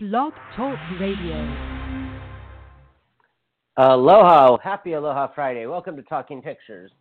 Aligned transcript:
Blog 0.00 0.32
Talk 0.54 0.78
Radio. 1.00 1.34
Aloha, 3.76 4.56
happy 4.62 4.92
Aloha 4.92 5.26
Friday. 5.34 5.66
Welcome 5.66 5.96
to 5.96 6.02
Talking 6.02 6.40
Pictures. 6.40 6.92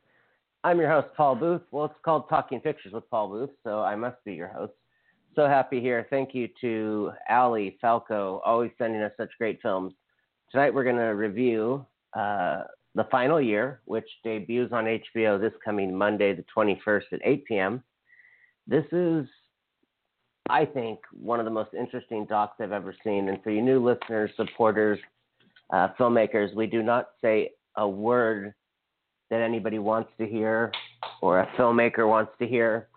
I'm 0.64 0.80
your 0.80 0.90
host, 0.90 1.10
Paul 1.16 1.36
Booth. 1.36 1.62
Well, 1.70 1.86
it's 1.86 1.94
called 2.04 2.28
Talking 2.28 2.60
Pictures 2.60 2.94
with 2.94 3.08
Paul 3.12 3.28
Booth, 3.28 3.52
so 3.64 3.84
I 3.84 3.96
must 3.96 4.18
be 4.26 4.34
your 4.34 4.48
host. 4.48 4.74
So 5.36 5.46
happy 5.46 5.80
here. 5.80 6.08
Thank 6.10 6.34
you 6.34 6.50
to 6.60 7.12
Ali 7.30 7.78
Falco, 7.80 8.42
always 8.44 8.72
sending 8.80 9.04
us 9.04 9.12
such 9.16 9.30
great 9.38 9.62
films. 9.62 9.94
Tonight 10.52 10.74
we're 10.74 10.84
going 10.84 10.96
to 10.96 11.14
review 11.14 11.86
uh, 12.16 12.64
The 12.96 13.04
Final 13.12 13.40
Year, 13.40 13.82
which 13.86 14.10
debuts 14.24 14.74
on 14.74 14.86
HBO 14.86 15.40
this 15.40 15.54
coming 15.64 15.96
Monday, 15.96 16.34
the 16.34 16.46
21st 16.58 17.04
at 17.12 17.20
8 17.24 17.46
p.m. 17.46 17.84
This 18.66 18.86
is 18.92 19.28
I 20.50 20.66
think, 20.66 21.00
one 21.12 21.40
of 21.40 21.46
the 21.46 21.52
most 21.52 21.74
interesting 21.74 22.26
docs 22.26 22.58
I've 22.60 22.72
ever 22.72 22.96
seen. 23.04 23.30
And 23.30 23.42
for 23.44 23.52
you 23.52 23.62
new 23.62 23.84
listeners, 23.84 24.32
supporters, 24.36 25.00
uh, 25.74 25.90
filmmakers, 26.00 26.56
we 26.56 26.68
do 26.68 26.82
not 26.82 27.10
say 27.22 27.52
a 27.76 27.88
word 27.88 28.54
that 29.30 29.42
anybody 29.42 29.80
wants 29.80 30.10
to 30.20 30.26
hear 30.26 30.72
or 31.22 31.40
a 31.40 31.48
filmmaker 31.58 32.08
wants 32.08 32.32
to 32.40 32.48
hear. 32.48 32.88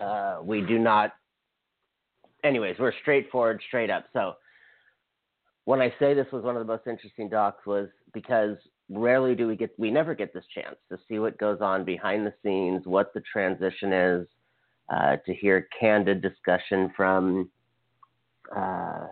Uh, 0.00 0.38
we 0.42 0.60
do 0.60 0.78
not, 0.78 1.12
anyways, 2.44 2.76
we're 2.78 2.92
straightforward, 3.02 3.60
straight 3.66 3.90
up. 3.90 4.06
So 4.12 4.34
when 5.64 5.80
I 5.80 5.92
say 5.98 6.14
this 6.14 6.28
was 6.32 6.44
one 6.44 6.56
of 6.56 6.64
the 6.64 6.72
most 6.72 6.86
interesting 6.86 7.28
docs 7.28 7.66
was 7.66 7.88
because 8.14 8.56
rarely 8.88 9.34
do 9.34 9.46
we 9.46 9.56
get, 9.56 9.70
we 9.78 9.90
never 9.90 10.14
get 10.14 10.32
this 10.32 10.44
chance 10.54 10.76
to 10.90 10.98
see 11.08 11.18
what 11.18 11.38
goes 11.38 11.58
on 11.60 11.84
behind 11.84 12.24
the 12.26 12.32
scenes, 12.42 12.86
what 12.86 13.12
the 13.14 13.22
transition 13.32 13.92
is 13.92 14.26
uh, 14.90 15.16
to 15.24 15.34
hear 15.34 15.68
candid 15.78 16.20
discussion 16.20 16.92
from. 16.96 17.48
Uh, 18.54 19.06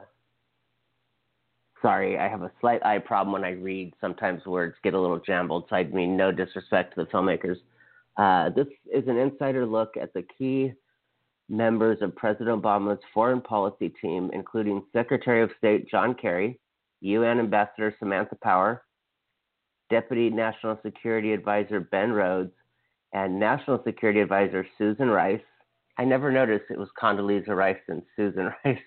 sorry, 1.81 2.19
I 2.19 2.29
have 2.29 2.43
a 2.43 2.51
slight 2.61 2.85
eye 2.85 2.99
problem 2.99 3.33
when 3.33 3.45
I 3.45 3.53
read. 3.53 3.95
Sometimes 4.01 4.45
words 4.45 4.75
get 4.83 4.95
a 4.95 5.01
little 5.01 5.21
jumbled, 5.21 5.67
so 5.71 5.77
I 5.77 5.85
mean 5.85 6.17
no 6.17 6.33
disrespect 6.33 6.95
to 6.95 7.05
the 7.05 7.11
filmmakers. 7.11 7.57
Uh, 8.17 8.51
this 8.51 8.67
is 8.93 9.07
an 9.07 9.17
insider 9.17 9.65
look 9.65 9.97
at 9.97 10.13
the 10.13 10.25
key 10.37 10.73
members 11.49 11.99
of 12.03 12.15
President 12.17 12.63
Obama's 12.63 13.01
foreign 13.15 13.41
policy 13.41 13.89
team, 14.01 14.31
including 14.35 14.83
Secretary 14.93 15.43
of 15.43 15.51
State 15.57 15.89
John 15.89 16.15
Kerry, 16.15 16.59
UN 17.01 17.39
Ambassador 17.39 17.95
Samantha 17.99 18.37
Power, 18.43 18.83
Deputy 19.89 20.31
National 20.31 20.79
Security 20.85 21.33
Advisor 21.33 21.81
Ben 21.81 22.13
Rhodes, 22.13 22.53
and 23.13 23.39
National 23.39 23.83
Security 23.85 24.21
Advisor 24.21 24.67
Susan 24.77 25.09
Rice, 25.09 25.41
I 25.99 26.05
never 26.05 26.31
noticed 26.31 26.67
it 26.71 26.79
was 26.79 26.89
Condoleezza 27.01 27.55
Rice 27.57 27.77
and 27.89 28.03
Susan 28.17 28.51
Rice. 28.65 28.79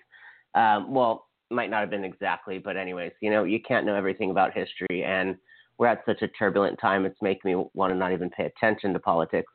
Um, 0.54 0.92
well, 0.92 1.26
might 1.50 1.70
not 1.70 1.80
have 1.80 1.90
been 1.90 2.04
exactly, 2.04 2.58
but 2.58 2.76
anyways, 2.76 3.12
you 3.20 3.30
know, 3.30 3.44
you 3.44 3.60
can't 3.60 3.84
know 3.86 3.94
everything 3.94 4.30
about 4.30 4.54
history, 4.54 5.04
and 5.04 5.36
we're 5.78 5.86
at 5.86 6.02
such 6.06 6.22
a 6.22 6.28
turbulent 6.28 6.78
time. 6.80 7.04
It's 7.04 7.20
making 7.20 7.52
me 7.54 7.64
want 7.74 7.92
to 7.92 7.98
not 7.98 8.12
even 8.12 8.30
pay 8.30 8.46
attention 8.46 8.92
to 8.94 8.98
politics. 8.98 9.52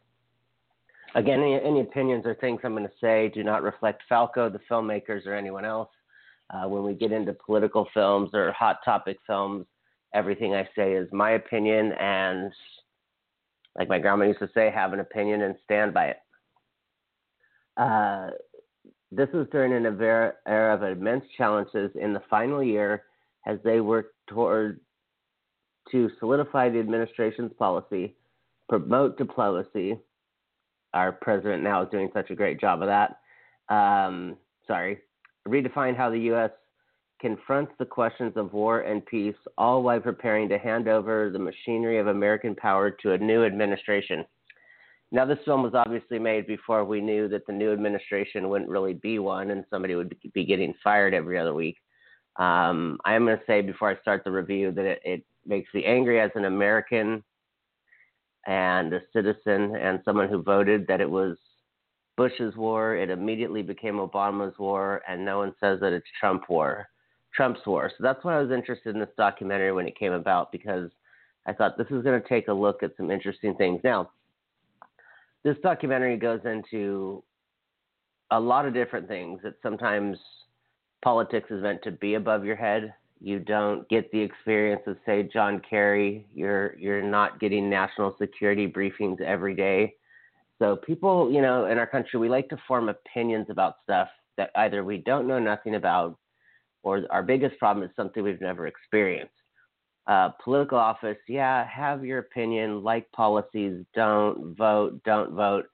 Again, 1.16 1.40
any, 1.40 1.60
any 1.60 1.82
opinions 1.82 2.26
or 2.26 2.36
things 2.36 2.62
I'm 2.64 2.74
going 2.74 2.84
to 2.84 2.94
say 3.02 3.32
do 3.34 3.44
not 3.44 3.64
reflect 3.64 4.04
Falco, 4.08 4.50
the 4.50 4.60
filmmakers, 4.70 5.26
or 5.26 5.34
anyone 5.34 5.66
else. 5.66 5.90
Uh, 6.54 6.68
when 6.68 6.84
we 6.84 6.94
get 6.94 7.12
into 7.12 7.34
political 7.34 7.88
films 7.94 8.30
or 8.34 8.52
hot 8.52 8.78
topic 8.86 9.18
films, 9.26 9.66
everything 10.14 10.54
I 10.54 10.68
say 10.76 10.94
is 10.94 11.08
my 11.12 11.32
opinion, 11.32 11.92
and 11.94 12.52
like 13.76 13.90
my 13.90 14.00
grandma 14.00 14.26
used 14.26 14.40
to 14.40 14.50
say, 14.54 14.72
have 14.74 14.94
an 14.94 15.00
opinion 15.00 15.42
and 15.42 15.56
stand 15.64 15.94
by 15.94 16.06
it. 16.08 16.18
Uh, 17.78 18.32
this 19.12 19.30
was 19.34 19.48
during 19.52 19.74
an 19.74 19.86
era 20.02 20.76
of 20.76 20.84
immense 20.84 21.24
challenges 21.38 21.92
in 21.96 22.14
the 22.14 22.22
final 22.30 22.62
year 22.62 23.04
as 23.46 23.58
they 23.64 23.80
worked 23.80 24.16
toward 24.28 24.82
to 25.92 26.10
solidify 26.20 26.70
the 26.70 26.80
administration's 26.80 27.54
policy, 27.58 28.16
promote 28.68 29.18
diplomacy. 29.18 29.98
Our 30.94 31.14
president 31.14 31.64
now 31.64 31.84
is 31.84 31.90
doing 31.90 32.10
such 32.14 32.30
a 32.32 32.36
great 32.36 32.60
job 32.60 32.82
of 32.82 32.88
that. 32.88 33.20
Um, 33.74 34.36
sorry, 34.66 35.00
redefine 35.48 35.96
how 35.96 36.10
the 36.10 36.20
U.S. 36.20 36.52
confronts 37.22 37.72
the 37.80 37.86
questions 37.86 38.34
of 38.36 38.54
war 38.54 38.82
and 38.82 39.06
peace, 39.06 39.36
all 39.58 39.84
while 39.84 40.00
preparing 40.02 40.50
to 40.50 40.58
hand 40.58 40.90
over 40.90 41.30
the 41.30 41.40
machinery 41.40 42.00
of 42.00 42.08
American 42.08 42.56
power 42.56 42.92
to 42.92 43.14
a 43.14 43.18
new 43.18 43.46
administration. 43.46 44.26
Now, 45.12 45.26
this 45.26 45.40
film 45.46 45.64
was 45.64 45.74
obviously 45.74 46.20
made 46.20 46.48
before 46.48 46.84
we 46.84 47.00
knew 47.00 47.30
that 47.30 47.48
the 47.48 47.54
new 47.54 47.72
administration 47.72 48.50
wouldn't 48.50 48.70
really 48.70 48.94
be 48.94 49.20
one 49.20 49.52
and 49.52 49.64
somebody 49.70 49.96
would 49.96 50.14
be 50.34 50.46
getting 50.46 50.74
fired 50.84 51.14
every 51.14 51.40
other 51.40 51.54
week. 51.54 51.78
Um, 52.36 53.00
I'm 53.06 53.26
going 53.26 53.38
to 53.38 53.44
say 53.48 53.62
before 53.62 53.90
I 53.90 54.00
start 54.02 54.24
the 54.24 54.32
review 54.32 54.72
that 54.74 54.86
it, 54.86 55.02
it 55.04 55.26
makes 55.46 55.74
me 55.74 55.86
angry 55.86 56.20
as 56.20 56.32
an 56.36 56.46
American 56.46 57.24
and 58.46 58.94
a 58.94 59.02
citizen 59.14 59.76
and 59.76 60.02
someone 60.04 60.30
who 60.30 60.44
voted 60.44 60.86
that 60.88 61.02
it 61.02 61.10
was 61.10 61.38
Bush's 62.18 62.56
war. 62.56 62.96
It 62.96 63.10
immediately 63.10 63.62
became 63.62 63.96
Obama's 63.96 64.58
war, 64.60 65.02
and 65.08 65.24
no 65.24 65.38
one 65.38 65.54
says 65.60 65.80
that 65.82 65.94
it's 65.94 66.08
Trump 66.20 66.50
war, 66.50 66.88
Trump's 67.34 67.66
war. 67.66 67.90
So 67.90 68.04
that's 68.04 68.24
why 68.24 68.38
I 68.38 68.42
was 68.42 68.52
interested 68.52 68.94
in 68.94 69.00
this 69.00 69.10
documentary 69.18 69.72
when 69.72 69.88
it 69.88 69.98
came 69.98 70.14
about 70.14 70.52
because 70.52 70.90
I 71.46 71.54
thought 71.54 71.78
this 71.78 71.88
is 71.92 72.04
going 72.04 72.22
to 72.22 72.28
take 72.28 72.50
a 72.50 72.54
look 72.54 72.84
at 72.84 72.96
some 72.98 73.10
interesting 73.10 73.56
things. 73.56 73.82
Now, 73.84 74.10
this 75.44 75.58
documentary 75.64 76.18
goes 76.18 76.42
into 76.46 77.24
a 78.32 78.40
lot 78.40 78.66
of 78.66 78.74
different 78.74 79.08
things 79.08 79.40
that 79.44 79.56
sometimes 79.64 80.18
politics 81.04 81.50
is 81.52 81.64
meant 81.64 81.82
to 81.84 81.92
be 81.92 82.16
above 82.16 82.44
your 82.44 82.56
head. 82.56 82.94
You 83.20 83.40
don't 83.40 83.88
get 83.90 84.12
the 84.12 84.20
experience 84.20 84.82
of 84.86 84.98
say 85.06 85.24
John 85.32 85.62
Kerry. 85.68 86.26
You're 86.34 86.76
you're 86.78 87.02
not 87.02 87.40
getting 87.40 87.70
national 87.70 88.16
security 88.20 88.68
briefings 88.68 89.22
every 89.22 89.56
day. 89.56 89.96
So 90.60 90.76
people, 90.76 91.32
you 91.32 91.42
know, 91.42 91.66
in 91.66 91.78
our 91.78 91.88
country 91.88 92.20
we 92.20 92.30
like 92.30 92.50
to 92.50 92.58
form 92.68 92.90
opinions 92.90 93.48
about 93.50 93.76
stuff 93.84 94.10
that 94.38 94.52
either 94.56 94.84
we 94.84 94.98
don't 94.98 95.28
know 95.28 95.40
nothing 95.40 95.76
about 95.76 96.18
or 96.84 97.04
our 97.10 97.24
biggest 97.24 97.58
problem 97.58 97.88
is 97.88 97.96
something 97.96 98.24
we've 98.24 98.42
never 98.42 98.68
experienced 98.68 99.34
uh, 100.08 100.30
political 100.44 100.78
office, 100.78 101.18
yeah, 101.28 101.68
have 101.68 102.06
your 102.06 102.20
opinion, 102.20 102.82
like 102.82 103.12
policies, 103.12 103.84
don't 103.94 104.56
vote, 104.56 105.02
don't 105.04 105.34
vote. 105.34 105.66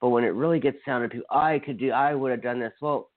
But 0.00 0.10
when 0.10 0.24
it 0.24 0.28
really 0.28 0.60
gets 0.60 0.78
down 0.86 1.08
to 1.10 1.22
I 1.30 1.58
could 1.58 1.78
do, 1.78 1.90
I 1.90 2.14
would 2.14 2.30
have 2.30 2.42
done 2.42 2.60
this. 2.60 2.72
Well, 2.80 3.10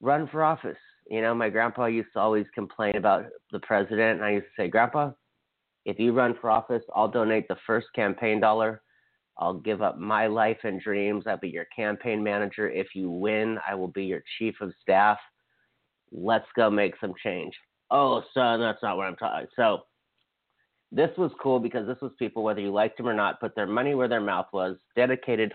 run 0.00 0.28
for 0.28 0.44
office. 0.44 0.78
You 1.10 1.20
know, 1.22 1.34
my 1.34 1.48
grandpa 1.48 1.86
used 1.86 2.10
to 2.14 2.20
always 2.20 2.46
complain 2.54 2.96
about 2.96 3.26
the 3.50 3.58
president, 3.60 4.18
and 4.20 4.24
I 4.24 4.32
used 4.32 4.46
to 4.56 4.62
say, 4.62 4.68
Grandpa, 4.68 5.10
if 5.84 5.98
you 5.98 6.12
run 6.12 6.36
for 6.40 6.50
office, 6.50 6.82
I'll 6.94 7.08
donate 7.08 7.48
the 7.48 7.56
first 7.66 7.88
campaign 7.94 8.40
dollar. 8.40 8.82
I'll 9.38 9.54
give 9.54 9.82
up 9.82 9.98
my 9.98 10.26
life 10.26 10.58
and 10.64 10.80
dreams. 10.80 11.24
I'll 11.26 11.38
be 11.38 11.48
your 11.48 11.66
campaign 11.74 12.22
manager. 12.22 12.68
If 12.68 12.88
you 12.94 13.10
win, 13.10 13.58
I 13.66 13.74
will 13.74 13.88
be 13.88 14.04
your 14.04 14.22
chief 14.38 14.56
of 14.60 14.72
staff. 14.82 15.18
Let's 16.12 16.46
go 16.56 16.70
make 16.70 16.94
some 17.00 17.14
change. 17.22 17.54
Oh, 17.90 18.22
son, 18.34 18.60
that's 18.60 18.82
not 18.82 18.96
what 18.96 19.06
I'm 19.06 19.16
talking. 19.16 19.48
So 19.56 19.82
this 20.92 21.10
was 21.16 21.30
cool 21.40 21.58
because 21.58 21.86
this 21.86 22.00
was 22.00 22.12
people, 22.18 22.42
whether 22.42 22.60
you 22.60 22.72
liked 22.72 22.96
them 22.96 23.08
or 23.08 23.14
not, 23.14 23.40
put 23.40 23.54
their 23.54 23.66
money 23.66 23.94
where 23.94 24.08
their 24.08 24.20
mouth 24.20 24.46
was, 24.52 24.76
dedicated 24.96 25.54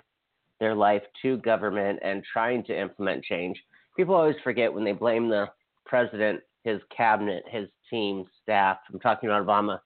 their 0.60 0.76
life 0.76 1.04
to 1.22 1.38
government 1.38 2.00
and 2.04 2.24
trying 2.32 2.64
to 2.66 2.80
implement 2.80 3.24
change. 3.24 3.62
People 3.96 4.16
always 4.16 4.36
forget 4.44 4.74
when 4.74 4.84
they 4.84 4.92
blame 4.92 5.30
the 5.30 5.48
president, 5.86 6.42
his 6.64 6.80
cabinet, 6.96 7.44
his 7.50 7.68
team, 7.90 8.26
staff. 8.42 8.78
I'm 8.92 9.00
talking 9.00 9.30
about 9.30 9.46
Obama. 9.46 9.80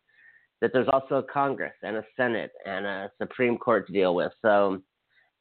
That 0.61 0.71
there's 0.73 0.87
also 0.91 1.15
a 1.15 1.23
Congress 1.23 1.73
and 1.83 1.97
a 1.97 2.03
Senate 2.15 2.51
and 2.65 2.85
a 2.85 3.11
Supreme 3.19 3.57
Court 3.57 3.85
to 3.87 3.93
deal 3.93 4.15
with. 4.15 4.31
So 4.41 4.81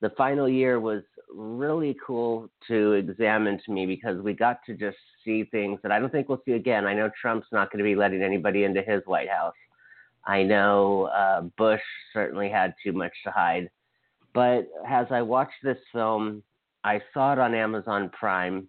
the 0.01 0.11
final 0.11 0.49
year 0.49 0.79
was 0.79 1.03
really 1.35 1.97
cool 2.05 2.49
to 2.69 2.93
examine 2.93 3.61
to 3.65 3.73
me 3.73 3.87
because 3.87 4.21
we 4.23 4.33
got 4.33 4.61
to 4.67 4.75
just 4.75 4.97
see 5.25 5.45
things 5.45 5.79
that 5.83 5.93
I 5.93 5.99
don't 5.99 6.11
think 6.11 6.29
we'll 6.29 6.43
see 6.45 6.53
again. 6.53 6.87
I 6.87 6.95
know 6.95 7.11
Trump's 7.21 7.49
not 7.53 7.71
going 7.71 7.79
to 7.79 7.89
be 7.89 7.97
letting 7.97 8.23
anybody 8.23 8.65
into 8.65 8.83
his 8.83 9.03
White 9.07 9.29
House. 9.29 9.55
I 10.27 10.43
know 10.43 11.05
uh, 11.05 11.43
Bush 11.57 11.81
certainly 12.13 12.49
had 12.49 12.75
too 12.83 12.93
much 12.93 13.13
to 13.25 13.31
hide. 13.31 13.71
But 14.35 14.69
as 14.87 15.07
I 15.11 15.23
watched 15.23 15.63
this 15.63 15.79
film, 15.93 16.43
I 16.85 17.01
saw 17.15 17.33
it 17.33 17.39
on 17.39 17.55
Amazon 17.55 18.11
Prime. 18.11 18.69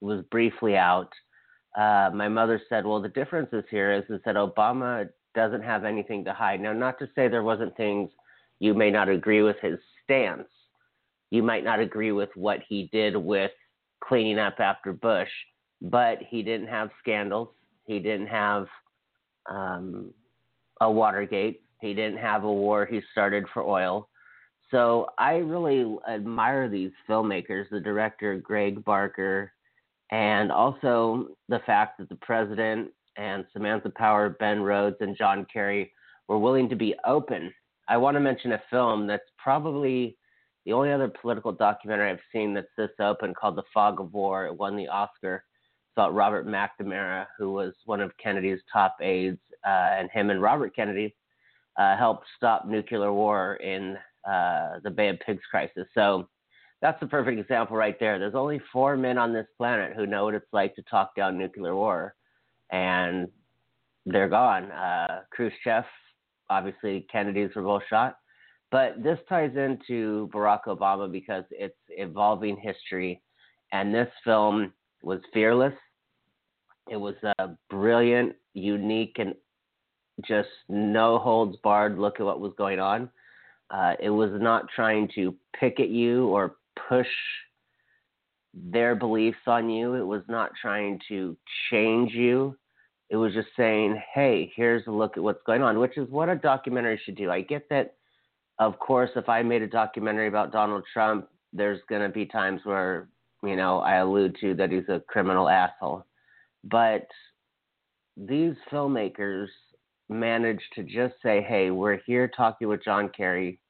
It 0.00 0.04
was 0.04 0.24
briefly 0.30 0.76
out. 0.76 1.10
Uh, 1.76 2.10
my 2.14 2.28
mother 2.28 2.60
said, 2.68 2.86
"Well, 2.86 3.02
the 3.02 3.08
difference 3.08 3.48
is 3.52 3.64
here 3.70 3.92
is, 3.92 4.04
is 4.08 4.20
that 4.24 4.36
Obama 4.36 5.08
doesn't 5.34 5.62
have 5.62 5.84
anything 5.84 6.24
to 6.24 6.32
hide." 6.32 6.60
Now, 6.60 6.72
not 6.72 6.98
to 7.00 7.08
say 7.14 7.28
there 7.28 7.42
wasn't 7.42 7.76
things 7.76 8.10
you 8.58 8.74
may 8.74 8.90
not 8.90 9.08
agree 9.08 9.42
with 9.42 9.56
his 9.60 9.78
stance. 10.04 10.48
You 11.30 11.42
might 11.42 11.64
not 11.64 11.80
agree 11.80 12.12
with 12.12 12.30
what 12.34 12.60
he 12.68 12.88
did 12.92 13.16
with 13.16 13.50
cleaning 14.02 14.38
up 14.38 14.60
after 14.60 14.92
Bush, 14.92 15.28
but 15.82 16.18
he 16.28 16.42
didn't 16.42 16.68
have 16.68 16.90
scandals. 17.00 17.48
He 17.86 17.98
didn't 17.98 18.28
have 18.28 18.66
um, 19.50 20.12
a 20.80 20.90
Watergate. 20.90 21.62
He 21.80 21.94
didn't 21.94 22.18
have 22.18 22.44
a 22.44 22.52
war 22.52 22.86
he 22.86 23.00
started 23.12 23.44
for 23.52 23.62
oil. 23.62 24.08
So 24.70 25.08
I 25.16 25.36
really 25.36 25.96
admire 26.08 26.68
these 26.68 26.90
filmmakers, 27.08 27.70
the 27.70 27.80
director 27.80 28.36
Greg 28.36 28.84
Barker 28.84 29.52
and 30.10 30.50
also 30.50 31.28
the 31.48 31.60
fact 31.66 31.98
that 31.98 32.08
the 32.08 32.16
president 32.16 32.90
and 33.16 33.44
Samantha 33.52 33.90
Power, 33.90 34.30
Ben 34.30 34.62
Rhodes, 34.62 34.96
and 35.00 35.16
John 35.16 35.46
Kerry 35.52 35.92
were 36.28 36.38
willing 36.38 36.68
to 36.68 36.76
be 36.76 36.94
open. 37.06 37.52
I 37.88 37.96
want 37.96 38.14
to 38.16 38.20
mention 38.20 38.52
a 38.52 38.62
film 38.70 39.06
that's 39.06 39.28
probably 39.36 40.16
the 40.68 40.74
only 40.74 40.92
other 40.92 41.08
political 41.08 41.50
documentary 41.50 42.10
I've 42.10 42.18
seen 42.30 42.52
that's 42.52 42.66
this 42.76 42.90
open 43.00 43.32
called 43.32 43.56
The 43.56 43.62
Fog 43.72 44.00
of 44.00 44.12
War. 44.12 44.44
It 44.44 44.54
won 44.54 44.76
the 44.76 44.86
Oscar. 44.86 45.36
It's 45.36 45.96
about 45.96 46.14
Robert 46.14 46.46
McNamara, 46.46 47.24
who 47.38 47.54
was 47.54 47.72
one 47.86 48.02
of 48.02 48.12
Kennedy's 48.22 48.60
top 48.70 48.98
aides, 49.00 49.38
uh, 49.66 49.88
and 49.98 50.10
him 50.10 50.28
and 50.28 50.42
Robert 50.42 50.76
Kennedy 50.76 51.16
uh, 51.78 51.96
helped 51.96 52.26
stop 52.36 52.66
nuclear 52.66 53.10
war 53.10 53.54
in 53.54 53.96
uh, 54.30 54.80
the 54.84 54.90
Bay 54.90 55.08
of 55.08 55.18
Pigs 55.20 55.40
crisis. 55.50 55.86
So 55.94 56.28
that's 56.82 57.00
the 57.00 57.06
perfect 57.06 57.40
example 57.40 57.74
right 57.74 57.98
there. 57.98 58.18
There's 58.18 58.34
only 58.34 58.60
four 58.70 58.94
men 58.94 59.16
on 59.16 59.32
this 59.32 59.46
planet 59.56 59.96
who 59.96 60.04
know 60.06 60.24
what 60.24 60.34
it's 60.34 60.52
like 60.52 60.74
to 60.74 60.82
talk 60.82 61.16
down 61.16 61.38
nuclear 61.38 61.74
war, 61.74 62.14
and 62.70 63.28
they're 64.04 64.28
gone. 64.28 64.70
Uh, 64.70 65.22
Khrushchev, 65.30 65.84
obviously, 66.50 67.06
Kennedy's 67.10 67.54
were 67.56 67.62
both 67.62 67.84
shot. 67.88 68.18
But 68.70 69.02
this 69.02 69.18
ties 69.28 69.56
into 69.56 70.28
Barack 70.32 70.64
Obama 70.66 71.10
because 71.10 71.44
it's 71.50 71.78
evolving 71.88 72.56
history, 72.56 73.22
and 73.72 73.94
this 73.94 74.08
film 74.24 74.72
was 75.02 75.20
fearless. 75.32 75.74
It 76.90 76.96
was 76.96 77.14
a 77.38 77.50
brilliant, 77.70 78.34
unique, 78.54 79.16
and 79.18 79.34
just 80.26 80.48
no 80.68 81.18
holds 81.18 81.56
barred 81.62 81.98
look 81.98 82.20
at 82.20 82.26
what 82.26 82.40
was 82.40 82.52
going 82.58 82.80
on. 82.80 83.08
Uh, 83.70 83.94
it 84.00 84.10
was 84.10 84.30
not 84.34 84.66
trying 84.74 85.08
to 85.14 85.34
pick 85.58 85.78
at 85.80 85.90
you 85.90 86.26
or 86.28 86.56
push 86.88 87.06
their 88.54 88.94
beliefs 88.94 89.38
on 89.46 89.68
you. 89.68 89.94
It 89.94 90.06
was 90.06 90.22
not 90.28 90.50
trying 90.60 91.00
to 91.08 91.36
change 91.70 92.12
you. 92.12 92.56
It 93.10 93.16
was 93.16 93.32
just 93.32 93.48
saying, 93.56 94.00
hey, 94.14 94.52
here's 94.54 94.86
a 94.86 94.90
look 94.90 95.16
at 95.16 95.22
what's 95.22 95.42
going 95.46 95.62
on, 95.62 95.78
which 95.78 95.96
is 95.96 96.08
what 96.10 96.28
a 96.28 96.36
documentary 96.36 97.00
should 97.04 97.16
do. 97.16 97.30
I 97.30 97.42
get 97.42 97.68
that, 97.70 97.94
of 98.58 98.78
course, 98.78 99.10
if 99.16 99.28
I 99.28 99.42
made 99.42 99.62
a 99.62 99.68
documentary 99.68 100.28
about 100.28 100.52
Donald 100.52 100.84
Trump, 100.92 101.28
there's 101.52 101.80
going 101.88 102.02
to 102.02 102.08
be 102.08 102.26
times 102.26 102.60
where, 102.64 103.08
you 103.42 103.56
know, 103.56 103.80
I 103.80 103.96
allude 103.96 104.36
to 104.40 104.54
that 104.54 104.70
he's 104.70 104.88
a 104.88 105.02
criminal 105.08 105.48
asshole. 105.48 106.04
But 106.64 107.06
these 108.16 108.54
filmmakers 108.70 109.46
managed 110.08 110.72
to 110.74 110.82
just 110.82 111.14
say, 111.22 111.44
hey, 111.46 111.70
we're 111.70 112.00
here 112.06 112.28
talking 112.28 112.68
with 112.68 112.84
John 112.84 113.10
Kerry. 113.16 113.60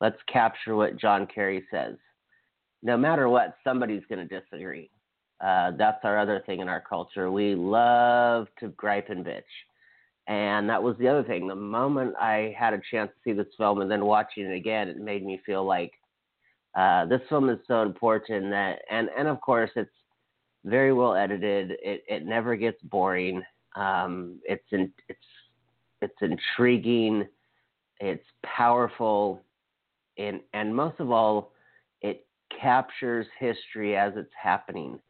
Let's 0.00 0.18
capture 0.30 0.76
what 0.76 0.96
John 0.98 1.26
Kerry 1.26 1.64
says 1.70 1.96
no 2.82 2.96
matter 2.96 3.28
what, 3.28 3.56
somebody's 3.64 4.02
going 4.08 4.26
to 4.26 4.40
disagree. 4.40 4.90
Uh, 5.40 5.72
that's 5.76 6.04
our 6.04 6.18
other 6.18 6.42
thing 6.46 6.60
in 6.60 6.68
our 6.68 6.82
culture. 6.86 7.30
We 7.30 7.54
love 7.54 8.48
to 8.60 8.68
gripe 8.68 9.08
and 9.08 9.24
bitch. 9.24 9.42
And 10.26 10.68
that 10.68 10.82
was 10.82 10.96
the 10.98 11.08
other 11.08 11.24
thing. 11.24 11.48
The 11.48 11.54
moment 11.54 12.14
I 12.20 12.54
had 12.56 12.72
a 12.72 12.80
chance 12.90 13.10
to 13.10 13.16
see 13.24 13.32
this 13.32 13.52
film 13.56 13.80
and 13.80 13.90
then 13.90 14.04
watching 14.04 14.44
it 14.44 14.54
again, 14.54 14.88
it 14.88 14.98
made 14.98 15.24
me 15.24 15.40
feel 15.44 15.64
like 15.64 15.92
uh, 16.76 17.06
this 17.06 17.20
film 17.28 17.48
is 17.50 17.58
so 17.66 17.82
important 17.82 18.50
that, 18.50 18.80
and, 18.90 19.08
and 19.18 19.26
of 19.26 19.40
course, 19.40 19.70
it's 19.74 19.90
very 20.64 20.92
well 20.92 21.14
edited. 21.14 21.72
It, 21.82 22.04
it 22.08 22.26
never 22.26 22.54
gets 22.54 22.80
boring. 22.82 23.42
Um, 23.74 24.38
it's, 24.44 24.66
in, 24.70 24.92
it's, 25.08 25.18
it's 26.00 26.14
intriguing. 26.20 27.26
It's 27.98 28.26
powerful. 28.44 29.42
And, 30.16 30.40
and 30.52 30.74
most 30.74 31.00
of 31.00 31.10
all, 31.10 31.52
it 32.02 32.26
captures 32.60 33.26
history 33.38 33.96
as 33.96 34.12
it's 34.16 34.32
happening. 34.40 35.00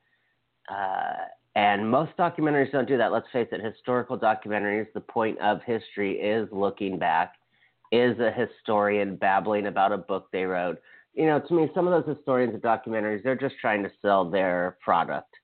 Uh, 0.71 1.25
and 1.57 1.91
most 1.91 2.17
documentaries 2.17 2.71
don't 2.73 2.89
do 2.89 2.97
that. 2.97 3.13
Let's 3.13 3.27
face 3.33 3.49
it, 3.51 3.63
historical 3.63 4.19
documentaries, 4.19 4.87
the 4.95 5.01
point 5.01 5.39
of 5.41 5.61
history 5.65 6.13
is 6.21 6.49
looking 6.53 6.99
back, 6.99 7.35
is 7.91 8.19
a 8.21 8.31
historian 8.31 9.17
babbling 9.17 9.67
about 9.67 9.93
a 9.93 9.99
book 9.99 10.29
they 10.33 10.45
wrote. 10.45 10.81
You 11.13 11.27
know, 11.27 11.41
to 11.41 11.55
me, 11.55 11.69
some 11.75 11.89
of 11.89 12.05
those 12.05 12.17
historians 12.17 12.55
of 12.55 12.61
documentaries, 12.61 13.23
they're 13.25 13.35
just 13.35 13.57
trying 13.61 13.83
to 13.83 13.91
sell 14.01 14.31
their 14.31 14.77
product 14.81 15.35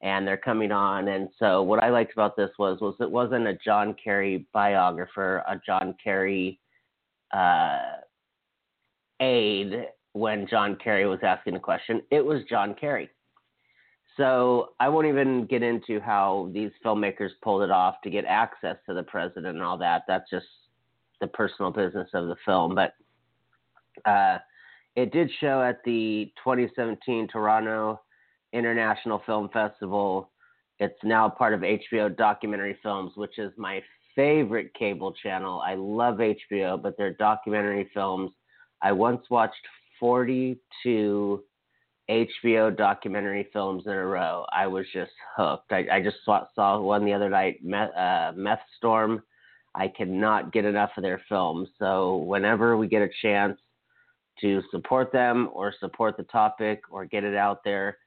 and 0.00 0.26
they're 0.26 0.36
coming 0.36 0.70
on. 0.70 1.08
And 1.08 1.28
so 1.38 1.62
what 1.62 1.82
I 1.82 1.90
liked 1.90 2.12
about 2.12 2.36
this 2.36 2.50
was 2.58 2.80
was 2.80 2.94
it 3.00 3.10
wasn't 3.10 3.48
a 3.48 3.58
John 3.64 3.96
Kerry 4.02 4.46
biographer, 4.52 5.38
a 5.48 5.60
John 5.66 5.94
Kerry 6.02 6.60
uh, 7.34 7.78
aide 9.20 9.86
when 10.12 10.46
John 10.46 10.76
Kerry 10.82 11.06
was 11.06 11.18
asking 11.22 11.54
the 11.54 11.60
question. 11.60 12.02
It 12.10 12.24
was 12.24 12.42
John 12.48 12.74
Kerry. 12.74 13.10
So 14.18 14.70
I 14.80 14.88
won't 14.88 15.06
even 15.06 15.46
get 15.46 15.62
into 15.62 16.00
how 16.00 16.50
these 16.52 16.72
filmmakers 16.84 17.30
pulled 17.40 17.62
it 17.62 17.70
off 17.70 17.94
to 18.02 18.10
get 18.10 18.24
access 18.26 18.76
to 18.86 18.94
the 18.94 19.04
president 19.04 19.46
and 19.46 19.62
all 19.62 19.78
that. 19.78 20.02
That's 20.08 20.28
just 20.28 20.46
the 21.20 21.28
personal 21.28 21.70
business 21.70 22.08
of 22.14 22.26
the 22.26 22.34
film. 22.44 22.74
But 22.74 22.94
uh, 24.04 24.38
it 24.96 25.12
did 25.12 25.30
show 25.40 25.62
at 25.62 25.78
the 25.84 26.32
2017 26.42 27.28
Toronto 27.28 28.00
International 28.52 29.22
Film 29.24 29.48
Festival. 29.52 30.32
It's 30.80 30.98
now 31.04 31.28
part 31.28 31.54
of 31.54 31.60
HBO 31.60 32.14
Documentary 32.14 32.76
Films, 32.82 33.12
which 33.14 33.38
is 33.38 33.52
my 33.56 33.80
favorite 34.16 34.74
cable 34.74 35.12
channel. 35.12 35.60
I 35.64 35.76
love 35.76 36.16
HBO, 36.16 36.82
but 36.82 36.96
their 36.98 37.14
documentary 37.14 37.88
films. 37.94 38.32
I 38.82 38.90
once 38.90 39.22
watched 39.30 39.54
42 40.00 41.44
HBO 42.10 42.74
documentary 42.74 43.48
films 43.52 43.84
in 43.86 43.92
a 43.92 44.06
row. 44.06 44.44
I 44.52 44.66
was 44.66 44.86
just 44.92 45.12
hooked. 45.36 45.72
I, 45.72 45.86
I 45.92 46.00
just 46.00 46.16
saw, 46.24 46.46
saw 46.54 46.80
one 46.80 47.04
the 47.04 47.12
other 47.12 47.28
night, 47.28 47.58
Meth, 47.62 47.94
uh, 47.94 48.32
Meth 48.34 48.62
Storm. 48.76 49.22
I 49.74 49.88
cannot 49.88 50.52
get 50.52 50.64
enough 50.64 50.90
of 50.96 51.02
their 51.02 51.22
films. 51.28 51.68
So 51.78 52.16
whenever 52.18 52.76
we 52.76 52.88
get 52.88 53.02
a 53.02 53.10
chance 53.22 53.58
to 54.40 54.62
support 54.70 55.12
them 55.12 55.50
or 55.52 55.74
support 55.78 56.16
the 56.16 56.22
topic 56.24 56.82
or 56.90 57.04
get 57.04 57.24
it 57.24 57.36
out 57.36 57.62
there, 57.64 57.98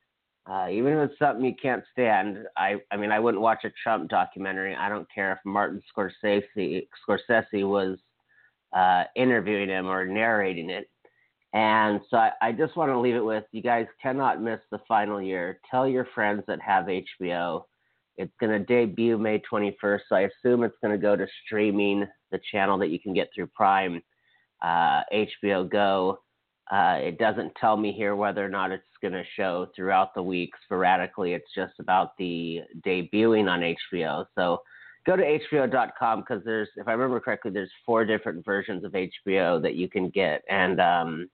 uh, 0.50 0.68
even 0.72 0.94
if 0.94 1.12
it's 1.12 1.20
something 1.20 1.46
you 1.46 1.56
can't 1.62 1.84
stand, 1.92 2.40
I, 2.58 2.78
I 2.92 2.98
mean, 2.98 3.12
I 3.12 3.20
wouldn't 3.20 3.44
watch 3.44 3.64
a 3.64 3.72
Trump 3.84 4.10
documentary. 4.10 4.76
I 4.76 4.90
don't 4.90 5.08
care 5.14 5.34
if 5.34 5.40
Martin 5.46 5.82
Scorsese, 5.96 6.88
Scorsese 7.08 7.68
was 7.68 8.00
uh, 8.74 9.04
interviewing 9.16 9.70
him 9.70 9.88
or 9.88 10.06
narrating 10.06 10.72
it. 10.72 10.90
And 11.54 12.00
so 12.10 12.18
I, 12.18 12.32
I 12.42 12.52
just 12.54 12.78
want 12.78 12.92
to 12.92 13.00
leave 13.00 13.16
it 13.16 13.26
with 13.26 13.44
you 13.52 13.62
guys 13.62 13.86
cannot 14.02 14.42
miss 14.42 14.60
the 14.72 14.80
final 14.88 15.22
year. 15.22 15.60
Tell 15.70 15.88
your 15.88 16.08
friends 16.16 16.44
that 16.48 16.62
have 16.62 16.86
HBO. 16.86 17.64
It's 18.18 18.32
going 18.40 18.52
to 18.52 18.60
debut 18.60 19.18
May 19.18 19.42
21st, 19.52 20.00
so 20.08 20.16
I 20.16 20.22
assume 20.22 20.64
it's 20.64 20.78
going 20.82 20.94
to 20.94 21.02
go 21.02 21.16
to 21.16 21.28
streaming, 21.46 22.06
the 22.32 22.40
channel 22.52 22.78
that 22.78 22.90
you 22.90 23.00
can 23.00 23.14
get 23.14 23.30
through 23.34 23.48
Prime, 23.48 24.02
uh, 24.62 25.02
HBO 25.14 25.70
Go. 25.70 26.20
Uh, 26.72 27.00
it 27.02 27.18
doesn't 27.18 27.54
tell 27.56 27.76
me 27.76 27.92
here 27.92 28.16
whether 28.16 28.46
or 28.46 28.50
not 28.50 28.72
it's 28.72 28.84
going 29.02 29.14
to 29.14 29.24
show 29.36 29.68
throughout 29.76 30.14
the 30.14 30.24
week 30.24 30.52
sporadically. 30.64 31.34
It's 31.34 31.54
just 31.54 31.74
about 31.80 32.16
the 32.18 32.62
debuting 32.86 33.50
on 33.50 33.76
HBO. 33.92 34.26
So 34.36 34.62
go 35.06 35.18
to 35.18 35.40
HBO.com 35.52 36.22
because 36.22 36.44
there's, 36.46 36.70
if 36.78 36.88
I 36.88 36.94
remember 36.94 37.20
correctly, 37.20 37.52
there's 37.52 37.72
four 37.86 38.06
different 38.06 38.46
versions 38.46 38.86
of 38.86 38.94
HBO 38.94 39.62
that 39.62 39.76
you 39.76 39.90
can 39.90 40.10
get, 40.10 40.44
and 40.50 40.80
um, 40.80 41.30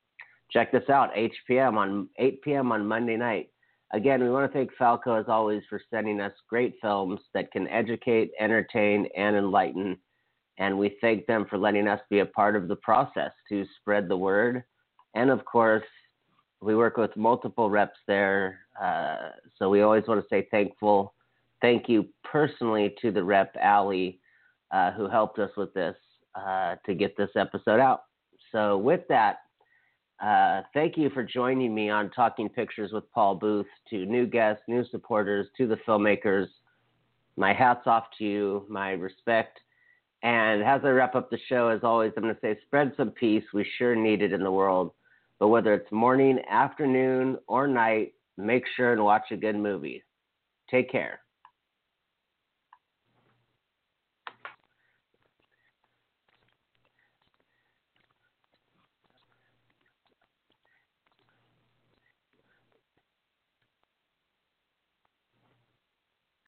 Check 0.51 0.71
this 0.71 0.89
out, 0.89 1.11
8 1.13 1.33
p.m. 1.47 1.77
on 1.77 2.09
8 2.17 2.41
p.m. 2.41 2.71
on 2.71 2.87
Monday 2.87 3.17
night. 3.17 3.49
Again, 3.93 4.21
we 4.21 4.29
want 4.29 4.51
to 4.51 4.57
thank 4.57 4.71
Falco 4.77 5.15
as 5.15 5.25
always 5.27 5.63
for 5.69 5.81
sending 5.89 6.19
us 6.19 6.33
great 6.49 6.75
films 6.81 7.19
that 7.33 7.51
can 7.51 7.67
educate, 7.69 8.31
entertain, 8.39 9.07
and 9.15 9.35
enlighten. 9.35 9.97
And 10.57 10.77
we 10.77 10.97
thank 10.99 11.25
them 11.25 11.45
for 11.49 11.57
letting 11.57 11.87
us 11.87 12.01
be 12.09 12.19
a 12.19 12.25
part 12.25 12.55
of 12.55 12.67
the 12.67 12.75
process 12.77 13.31
to 13.49 13.65
spread 13.79 14.09
the 14.09 14.17
word. 14.17 14.63
And 15.15 15.29
of 15.29 15.45
course, 15.45 15.83
we 16.61 16.75
work 16.75 16.97
with 16.97 17.15
multiple 17.15 17.69
reps 17.69 17.99
there. 18.07 18.59
Uh, 18.81 19.29
so 19.57 19.69
we 19.69 19.81
always 19.81 20.03
want 20.07 20.21
to 20.21 20.27
say 20.29 20.47
thankful. 20.51 21.13
Thank 21.61 21.87
you 21.87 22.07
personally 22.23 22.95
to 23.01 23.11
the 23.11 23.23
rep, 23.23 23.55
Ali, 23.63 24.19
uh, 24.71 24.91
who 24.91 25.07
helped 25.07 25.39
us 25.39 25.51
with 25.55 25.73
this 25.73 25.95
uh, 26.35 26.75
to 26.85 26.93
get 26.93 27.15
this 27.15 27.29
episode 27.35 27.79
out. 27.79 28.03
So 28.51 28.77
with 28.77 29.01
that, 29.09 29.37
uh, 30.19 30.61
thank 30.73 30.97
you 30.97 31.09
for 31.11 31.23
joining 31.23 31.73
me 31.73 31.89
on 31.89 32.09
Talking 32.09 32.49
Pictures 32.49 32.91
with 32.91 33.11
Paul 33.11 33.35
Booth. 33.35 33.67
To 33.89 34.05
new 34.05 34.25
guests, 34.25 34.63
new 34.67 34.83
supporters, 34.89 35.47
to 35.57 35.67
the 35.67 35.77
filmmakers, 35.87 36.47
my 37.35 37.53
hat's 37.53 37.85
off 37.85 38.05
to 38.17 38.23
you, 38.23 38.65
my 38.67 38.91
respect. 38.91 39.59
And 40.23 40.63
as 40.63 40.81
I 40.83 40.89
wrap 40.89 41.13
up 41.13 41.29
the 41.29 41.37
show, 41.47 41.67
as 41.69 41.81
always, 41.83 42.11
I'm 42.17 42.23
going 42.23 42.33
to 42.33 42.41
say 42.41 42.57
spread 42.65 42.93
some 42.97 43.11
peace. 43.11 43.43
We 43.53 43.65
sure 43.77 43.95
need 43.95 44.23
it 44.23 44.33
in 44.33 44.43
the 44.43 44.51
world. 44.51 44.91
But 45.39 45.49
whether 45.49 45.73
it's 45.75 45.91
morning, 45.91 46.39
afternoon, 46.49 47.37
or 47.47 47.67
night, 47.67 48.13
make 48.37 48.63
sure 48.75 48.93
and 48.93 49.03
watch 49.03 49.31
a 49.31 49.37
good 49.37 49.55
movie. 49.55 50.03
Take 50.69 50.91
care. 50.91 51.19